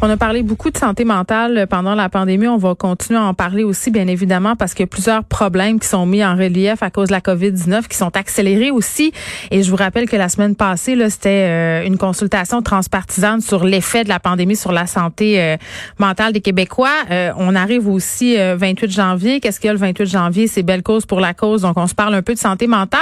[0.00, 2.46] On a parlé beaucoup de santé mentale pendant la pandémie.
[2.46, 5.80] On va continuer à en parler aussi, bien évidemment, parce qu'il y a plusieurs problèmes
[5.80, 9.12] qui sont mis en relief à cause de la COVID-19, qui sont accélérés aussi.
[9.50, 13.64] Et je vous rappelle que la semaine passée, là, c'était euh, une consultation transpartisane sur
[13.64, 15.56] l'effet de la pandémie sur la santé euh,
[15.98, 16.94] mentale des Québécois.
[17.10, 19.40] Euh, on arrive aussi 28 janvier.
[19.40, 20.46] Qu'est-ce qu'il y a le 28 janvier?
[20.46, 21.62] C'est belle cause pour la cause.
[21.62, 23.00] Donc, on se parle un peu de santé mentale.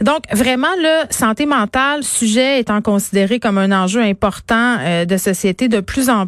[0.00, 5.80] Donc, vraiment, le santé mentale, sujet étant considéré comme un enjeu important de société de
[5.80, 6.27] plus en plus.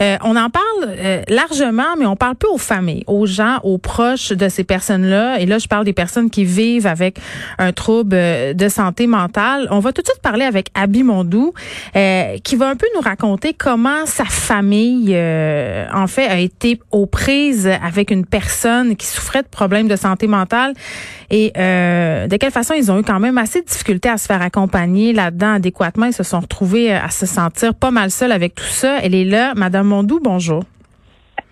[0.00, 3.78] Euh, on en parle euh, largement, mais on parle peu aux familles, aux gens, aux
[3.78, 5.40] proches de ces personnes-là.
[5.40, 7.18] Et là, je parle des personnes qui vivent avec
[7.58, 9.68] un trouble euh, de santé mentale.
[9.70, 11.52] On va tout de suite parler avec Abby Mondou,
[12.44, 17.68] qui va un peu nous raconter comment sa famille, en fait, a été aux prises
[17.82, 20.74] avec une personne qui souffrait de problèmes de santé mentale
[21.30, 24.42] et de quelle façon ils ont eu quand même assez de difficultés à se faire
[24.42, 26.06] accompagner là-dedans adéquatement.
[26.06, 28.97] Ils se sont retrouvés à se sentir pas mal seuls avec tout ça.
[29.02, 29.54] Elle est là.
[29.54, 30.62] Madame Mondou, bonjour.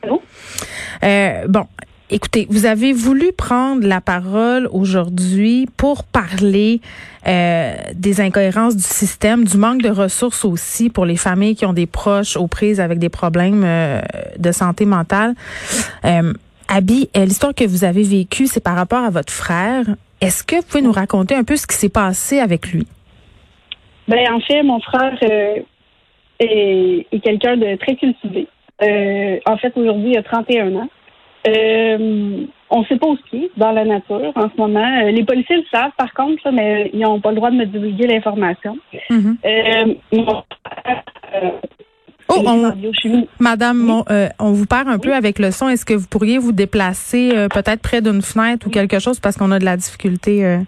[0.03, 0.23] Allô?
[1.03, 1.67] Euh, bon,
[2.09, 6.81] Écoutez, vous avez voulu prendre la parole aujourd'hui pour parler
[7.27, 11.73] euh, des incohérences du système, du manque de ressources aussi pour les familles qui ont
[11.73, 14.01] des proches aux prises avec des problèmes euh,
[14.39, 15.35] de santé mentale.
[16.05, 16.33] Euh,
[16.69, 19.85] Abby, l'histoire que vous avez vécue, c'est par rapport à votre frère.
[20.21, 22.87] Est-ce que vous pouvez nous raconter un peu ce qui s'est passé avec lui?
[24.07, 25.19] Ben en fait, mon frère
[26.41, 28.49] est, quelqu'un de très cultivé.
[28.83, 30.89] Euh, en fait, aujourd'hui, il a 31 ans.
[31.49, 35.01] Euh, on ne sait pas où est dans la nature en ce moment.
[35.05, 37.67] Euh, les policiers le savent, par contre, mais ils n'ont pas le droit de me
[37.67, 38.77] divulguer l'information.
[39.09, 39.97] Mm-hmm.
[42.29, 42.43] Oh,
[43.39, 44.03] Madame,
[44.41, 45.69] on vous perd un peu avec le son.
[45.69, 49.53] Est-ce que vous pourriez vous déplacer peut-être près d'une fenêtre ou quelque chose parce qu'on
[49.53, 50.59] a de la difficulté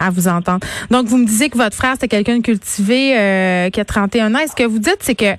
[0.00, 0.66] à vous entendre.
[0.90, 4.34] Donc, vous me disiez que votre frère, c'était quelqu'un de cultivé euh, qui a 31
[4.34, 4.38] ans.
[4.38, 5.32] est ce que vous dites, c'est que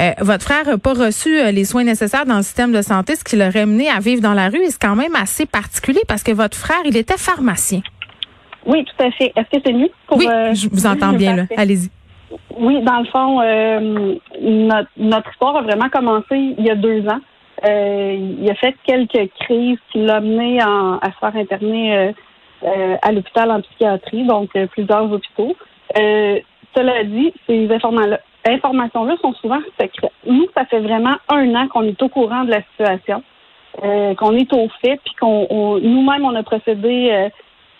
[0.00, 3.14] euh, votre frère n'a pas reçu euh, les soins nécessaires dans le système de santé,
[3.14, 4.62] ce qui l'aurait mené à vivre dans la rue?
[4.62, 7.80] Et c'est quand même assez particulier parce que votre frère, il était pharmacien.
[8.64, 9.32] Oui, tout à fait.
[9.36, 9.90] Est-ce que c'est mieux?
[10.08, 11.42] Pour, oui, je vous entends bien, là.
[11.56, 11.90] Allez-y.
[12.58, 13.40] Oui, dans le fond,
[14.96, 17.20] notre, histoire a vraiment commencé il y a deux ans.
[17.62, 22.12] il a fait quelques crises qui l'ont mené à se faire interner euh,
[22.62, 25.54] à l'hôpital en psychiatrie, donc euh, plusieurs hôpitaux.
[25.96, 26.38] Euh,
[26.74, 27.68] cela dit, ces
[28.46, 30.12] informations-là sont souvent secrètes.
[30.26, 33.22] Nous, ça fait vraiment un an qu'on est au courant de la situation,
[33.80, 37.30] qu'on est au fait, puis qu'on nous-mêmes on a procédé.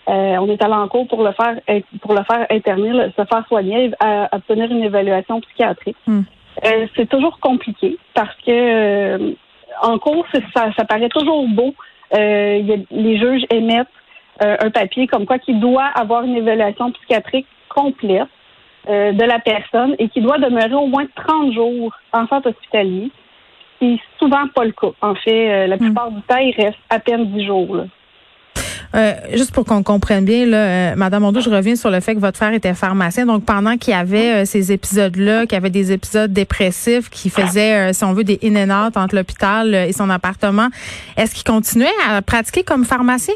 [0.07, 1.57] on est allé en cours pour le faire
[2.01, 5.97] pour le faire interner, se faire soigner, à, obtenir une évaluation psychiatrique.
[6.07, 6.21] Hmm.
[6.95, 9.35] c'est toujours compliqué parce que
[9.83, 11.75] en cours, ça, ça paraît toujours beau.
[12.13, 14.06] les juges émettent euh,
[14.39, 18.27] un papier comme quoi qu'il doit avoir une évaluation psychiatrique complète
[18.89, 23.11] euh, de la personne et qui doit demeurer au moins 30 jours en centre hospitalier.
[23.81, 24.91] C'est souvent pas le cas.
[25.01, 25.79] En fait, euh, la hmm.
[25.79, 27.83] plupart du temps, il reste à peine 10 jours.
[29.33, 32.37] juste pour qu'on comprenne bien, là, Madame Mondou, je reviens sur le fait que votre
[32.37, 33.25] frère était pharmacien.
[33.25, 37.91] Donc, pendant qu'il y avait ces épisodes-là, qu'il y avait des épisodes dépressifs qui faisaient,
[37.91, 40.69] si on veut, des in and out entre l'hôpital et son appartement,
[41.17, 43.35] est-ce qu'il continuait à pratiquer comme pharmacien?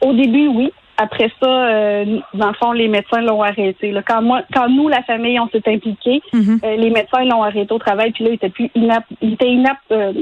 [0.00, 0.72] Au début, oui.
[1.00, 3.94] Après ça, euh, dans le fond, les médecins l'ont arrêté.
[4.06, 6.60] Quand moi, quand nous, la famille, on s'est impliqués, mhm.
[6.64, 8.10] euh, les médecins l'ont arrêté au travail.
[8.10, 9.06] Puis là, il était plus inapte.
[9.22, 10.12] Il était inapte euh,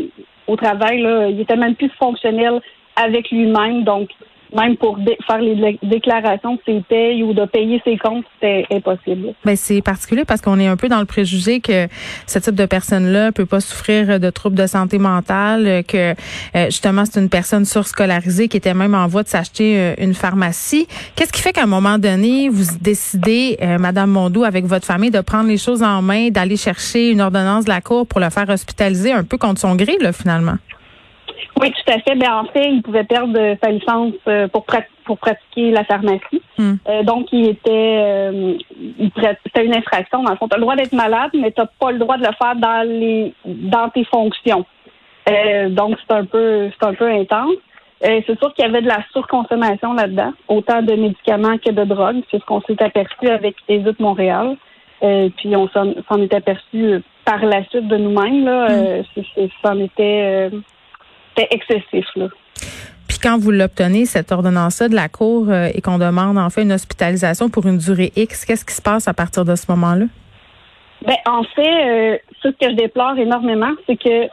[0.47, 1.01] au travail.
[1.01, 1.29] Là.
[1.29, 2.61] Il était même plus fonctionnel
[2.95, 3.85] avec lui-même.
[3.85, 4.11] Donc,
[4.57, 9.35] même pour faire les déclarations de ses payes ou de payer ses comptes, c'était impossible.
[9.45, 11.87] Ben c'est particulier parce qu'on est un peu dans le préjugé que
[12.27, 16.13] ce type de personne-là peut pas souffrir de troubles de santé mentale, que
[16.57, 20.15] euh, justement c'est une personne surscolarisée qui était même en voie de s'acheter euh, une
[20.15, 20.87] pharmacie.
[21.15, 25.11] Qu'est-ce qui fait qu'à un moment donné, vous décidez, euh, Madame Mondou, avec votre famille,
[25.11, 28.31] de prendre les choses en main, d'aller chercher une ordonnance de la cour pour le
[28.31, 30.57] faire hospitaliser un peu contre son gré, là, finalement?
[31.61, 32.15] Oui, tout à fait.
[32.17, 34.67] Ben, en fait, il pouvait perdre sa licence euh, pour,
[35.05, 36.43] pour pratiquer la pharmacie.
[36.59, 36.75] Hmm.
[36.87, 38.55] Euh, donc, il était, euh,
[39.45, 40.23] c'était une infraction.
[40.23, 42.19] Dans le fond, tu as le droit d'être malade, mais tu n'as pas le droit
[42.19, 44.67] de le faire dans les, dans tes fonctions.
[45.71, 47.57] donc, c'est un peu, c'est un peu intense.
[48.03, 52.23] c'est sûr qu'il y avait de la surconsommation là-dedans, autant de médicaments que de drogues.
[52.31, 54.57] C'est ce qu'on s'est aperçu avec autres Montréal.
[55.01, 58.45] puis on s'en est aperçu par la suite de nous-mêmes.
[58.45, 59.49] Là, hmm.
[59.65, 60.51] c'en était
[61.37, 62.07] c'était excessif.
[62.17, 62.29] Là.
[63.09, 66.63] Puis quand vous l'obtenez, cette ordonnance-là de la Cour, euh, et qu'on demande en fait
[66.63, 70.07] une hospitalisation pour une durée X, qu'est-ce qui se passe à partir de ce moment-là?
[71.07, 74.25] Ben, en fait, euh, ce que je déplore énormément, c'est que,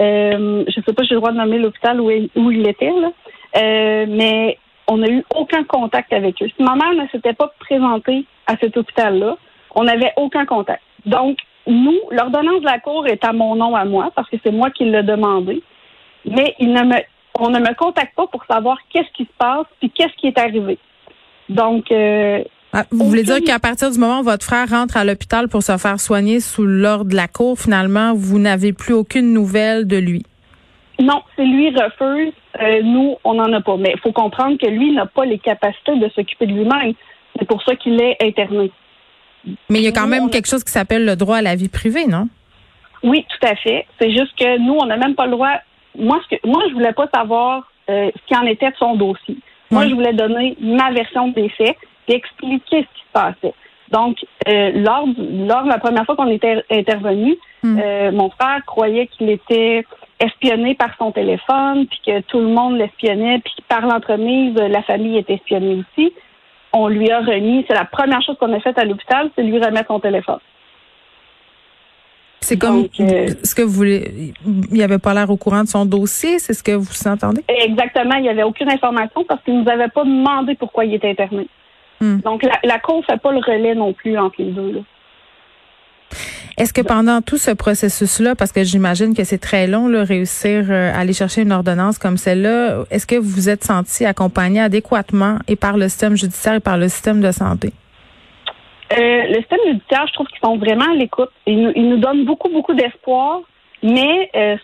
[0.00, 2.90] euh, je sais pas, j'ai le droit de nommer l'hôpital où, il, où il était,
[2.90, 3.10] là,
[4.06, 4.58] mais
[4.88, 6.48] on n'a eu aucun contact avec eux.
[6.56, 9.36] Si ma mère ne s'était pas présentée à cet hôpital-là,
[9.74, 10.82] on n'avait aucun contact.
[11.06, 14.50] Donc, nous, l'ordonnance de la Cour est à mon nom à moi, parce que c'est
[14.50, 15.62] moi qui l'ai demandé,
[16.30, 16.96] mais il ne me,
[17.38, 20.38] on ne me contacte pas pour savoir qu'est-ce qui se passe puis qu'est-ce qui est
[20.38, 20.78] arrivé.
[21.48, 22.42] Donc, euh,
[22.72, 25.62] ah, vous voulez dire qu'à partir du moment où votre frère rentre à l'hôpital pour
[25.62, 29.96] se faire soigner sous l'ordre de la Cour, finalement, vous n'avez plus aucune nouvelle de
[29.96, 30.22] lui?
[31.00, 32.34] Non, c'est lui refuse.
[32.60, 33.76] Euh, nous, on n'en a pas.
[33.78, 36.92] Mais il faut comprendre que lui n'a pas les capacités de s'occuper de lui-même.
[37.38, 38.70] C'est pour ça qu'il est interné.
[39.70, 41.68] Mais il y a quand même quelque chose qui s'appelle le droit à la vie
[41.68, 42.28] privée, non?
[43.02, 43.86] Oui, tout à fait.
[44.00, 45.54] C'est juste que nous, on n'a même pas le droit.
[45.98, 48.94] Moi, ce que, moi, je voulais pas savoir euh, ce qui en était de son
[48.94, 49.36] dossier.
[49.70, 51.76] Moi, je voulais donner ma version des faits
[52.08, 53.54] et expliquer ce qui se passait.
[53.90, 54.18] Donc,
[54.48, 57.78] euh, lors, lors de la première fois qu'on était intervenu, hmm.
[57.78, 59.84] euh, mon frère croyait qu'il était
[60.20, 65.16] espionné par son téléphone, puis que tout le monde l'espionnait, puis par l'entremise, la famille
[65.16, 66.12] était espionnée aussi.
[66.72, 69.58] On lui a remis, c'est la première chose qu'on a faite à l'hôpital, c'est lui
[69.58, 70.40] remettre son téléphone.
[72.40, 74.32] C'est comme euh, ce que vous voulez.
[74.70, 77.42] Il avait pas l'air au courant de son dossier, c'est ce que vous entendez?
[77.48, 78.14] Exactement.
[78.16, 81.10] Il n'y avait aucune information parce qu'il ne nous avait pas demandé pourquoi il était
[81.10, 81.48] interné.
[82.00, 82.18] Hmm.
[82.18, 84.82] Donc, la, la Cour ne fait pas le relais non plus entre les deux.
[86.56, 90.66] Est-ce que pendant tout ce processus-là, parce que j'imagine que c'est très long, là, réussir
[90.70, 94.60] euh, à aller chercher une ordonnance comme celle-là, est-ce que vous vous êtes senti accompagné
[94.60, 97.72] adéquatement et par le système judiciaire et par le système de santé?
[98.92, 101.30] Euh, le système judiciaire, je trouve qu'ils sont vraiment à l'écoute.
[101.46, 103.40] Ils nous, ils nous donnent beaucoup, beaucoup d'espoir,
[103.82, 104.56] mais, euh,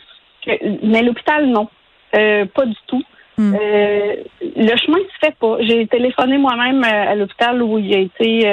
[0.82, 1.68] mais l'hôpital, non.
[2.12, 3.02] pas du tout.
[3.36, 3.52] Hmm.
[3.52, 5.56] le chemin se fait pas.
[5.60, 8.46] J'ai téléphoné moi-même à l'hôpital où il a été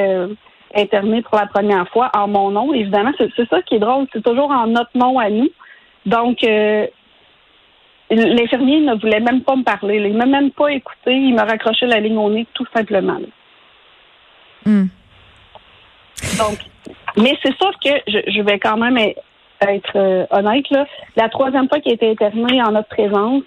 [0.76, 2.74] interné pour la première fois en mon nom.
[2.74, 4.08] Évidemment, c'est ça qui est drôle.
[4.14, 5.50] C'est toujours en notre nom à nous.
[6.06, 6.88] Donc, euh,
[8.10, 9.98] l'infirmier ne voulait même pas me parler.
[9.98, 11.14] Il m'a même pas écouté.
[11.14, 13.20] Il m'a raccroché la ligne au nez, tout simplement.
[16.44, 16.58] Donc,
[17.18, 20.70] mais c'est sûr que je, vais quand même être euh, honnête.
[20.72, 20.86] Là.
[21.16, 23.44] La troisième fois qu'il a été interné en notre présence,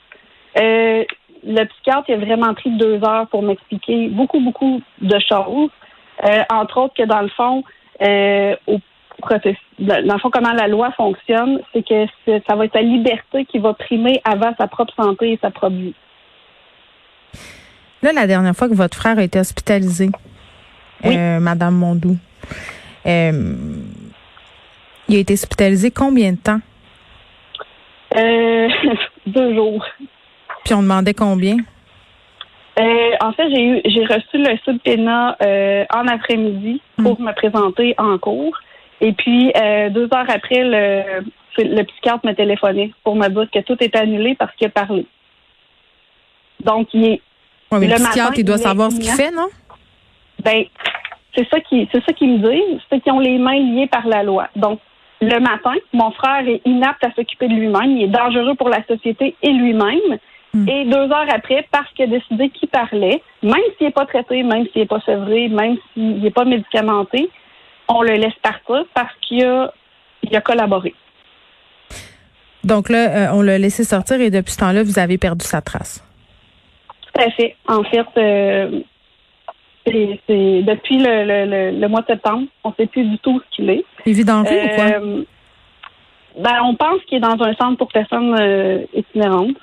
[0.58, 1.04] euh,
[1.46, 5.70] le psychiatre a vraiment pris deux heures pour m'expliquer beaucoup, beaucoup de choses.
[6.24, 7.64] Euh, entre autres que dans le fond,
[8.66, 8.78] au
[9.78, 12.06] dans le fond, comment la loi fonctionne, c'est que
[12.46, 15.76] ça va être la liberté qui va primer avant sa propre santé et sa propre
[15.76, 15.94] vie.
[18.02, 20.10] Là, la dernière fois que votre frère a été hospitalisé,
[21.04, 22.16] euh, Madame Mondou,
[23.04, 23.84] il
[25.16, 26.60] a été hospitalisé combien de temps?
[29.26, 29.84] deux jours.
[30.64, 31.56] Puis on demandait combien?
[32.78, 37.94] Euh, en fait, j'ai eu j'ai reçu le subpoena euh, en après-midi pour me présenter
[37.98, 38.56] en cours.
[39.00, 41.24] Et puis euh, deux heures après, le,
[41.58, 45.06] le psychiatre m'a téléphoné pour me dire que tout est annulé parce qu'il a parlé.
[46.64, 47.20] Donc il est.
[47.72, 49.48] mais le, psychiatre, il doit savoir ce qu'il fait, non?
[50.42, 50.64] Ben,
[51.36, 54.06] c'est ça qui c'est ça qu'ils me disent, c'est qu'ils ont les mains liées par
[54.06, 54.48] la loi.
[54.56, 54.80] Donc
[55.20, 58.84] le matin, mon frère est inapte à s'occuper de lui-même, il est dangereux pour la
[58.86, 60.18] société et lui-même.
[60.52, 60.68] Hmm.
[60.68, 64.42] Et deux heures après, parce qu'il a décidé qu'il parlait, même s'il n'est pas traité,
[64.42, 67.28] même s'il n'est pas sevré, même s'il n'est pas médicamenté,
[67.88, 69.72] on le laisse partir parce qu'il a,
[70.22, 70.94] il a collaboré.
[72.62, 75.60] Donc là, euh, on l'a laissé sortir et depuis ce temps-là, vous avez perdu sa
[75.60, 76.02] trace.
[77.02, 77.56] Tout à fait.
[77.68, 78.80] En fait, euh,
[79.86, 83.84] c'est, depuis le, mois de septembre, on ne sait plus du tout ce qu'il est.
[84.06, 84.84] Il vit dans le ou quoi?
[84.84, 85.24] Euh,
[86.38, 88.36] ben, on pense qu'il est dans un centre pour personnes
[88.94, 89.56] itinérantes.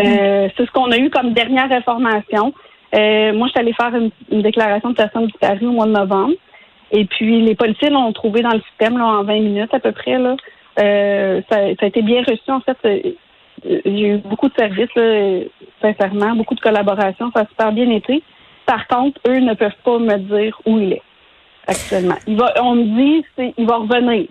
[0.00, 2.54] Euh, c'est ce qu'on a eu comme dernière information.
[2.94, 6.34] Euh, moi, je suis allée faire une, déclaration de personne disparue au mois de novembre.
[6.90, 9.92] Et puis, les policiers l'ont trouvé dans le système là, en 20 minutes à peu
[9.92, 10.18] près.
[10.18, 10.36] Là.
[10.78, 12.50] Euh, ça, a été bien reçu.
[12.50, 12.76] En fait,
[13.64, 15.40] j'ai eu beaucoup de services, là,
[15.80, 17.30] sincèrement, beaucoup de collaboration.
[17.34, 18.22] Ça a super bien été.
[18.66, 21.02] Par contre, eux ne peuvent pas me dire où il est
[21.66, 22.16] actuellement.
[22.26, 23.24] Il va, on me dit,
[23.56, 24.26] il va revenir.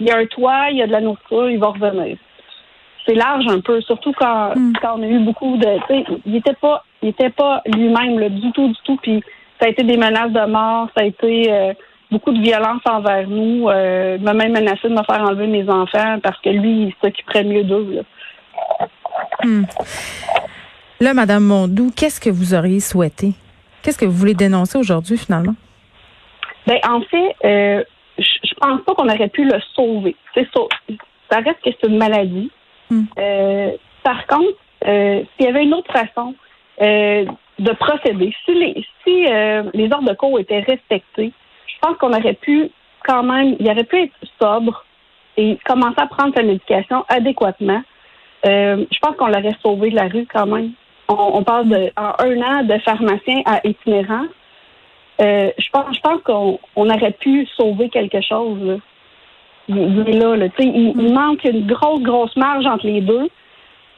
[0.00, 2.16] Il y a un toit, il y a de la nourriture, il va revenir
[3.06, 4.72] c'est large un peu, surtout quand, hmm.
[4.80, 5.66] quand on a eu beaucoup de.
[6.26, 8.96] Il était pas, il était pas lui-même du tout, du tout.
[9.02, 9.22] Puis
[9.60, 11.74] ça a été des menaces de mort, ça a été euh,
[12.10, 13.68] beaucoup de violence envers nous.
[13.68, 17.44] Euh, m'a même menacé de me faire enlever mes enfants parce que lui, il s'occuperait
[17.44, 17.88] mieux d'eux.
[17.90, 18.02] Là.
[19.42, 19.64] Hmm.
[21.04, 23.34] Là, Madame Mondou, qu'est-ce que vous auriez souhaité?
[23.82, 25.54] Qu'est-ce que vous voulez dénoncer aujourd'hui, finalement?
[26.66, 27.84] Ben, en fait, euh,
[28.18, 30.16] je pense pas qu'on aurait pu le sauver.
[30.34, 30.60] C'est ça.
[31.30, 32.50] Ça reste que c'est une maladie.
[32.90, 33.02] Hmm.
[33.18, 36.34] Euh, par contre, euh, s'il y avait une autre façon
[36.80, 37.26] euh,
[37.58, 39.24] de procéder, si les si
[39.74, 41.32] les ordres de cours étaient respectés,
[41.66, 42.70] je pense qu'on aurait pu
[43.06, 44.84] quand même, il aurait pu être sobre
[45.36, 47.82] et commencer à prendre sa médication adéquatement.
[48.44, 50.72] je pense qu'on l'aurait sauvé de la rue quand même.
[51.08, 54.24] On, parle de en un an de pharmacien à itinérant.
[55.20, 58.80] Euh, je pense, qu'on on aurait pu sauver quelque chose.
[59.68, 63.28] Il, là, il, manque une grosse, grosse marge entre les deux.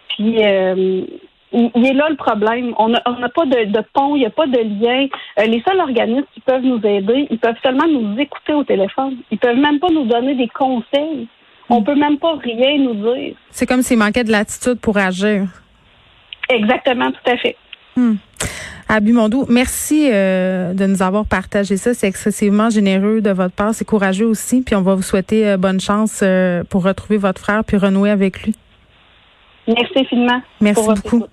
[0.08, 1.04] Puis euh,
[1.52, 2.74] il, est là le problème.
[2.78, 5.06] On n'a pas de, pont, il n'y a pas de lien.
[5.38, 9.16] Euh, les seuls organismes qui peuvent nous aider, ils peuvent seulement nous écouter au téléphone.
[9.30, 11.28] Ils peuvent même pas nous donner des conseils.
[11.68, 13.34] On peut même pas rien nous dire.
[13.50, 15.48] C'est comme s'il manquait de l'attitude pour agir.
[16.48, 17.56] Exactement, tout à fait.
[17.96, 18.14] Hmm.
[18.88, 21.92] Abby Mondou, merci euh, de nous avoir partagé ça.
[21.92, 23.74] C'est excessivement généreux de votre part.
[23.74, 24.62] C'est courageux aussi.
[24.62, 26.22] Puis on va vous souhaiter euh, bonne chance
[26.70, 28.54] pour retrouver votre frère puis renouer avec lui.
[29.66, 30.40] Merci infiniment.
[30.60, 31.24] Merci beaucoup.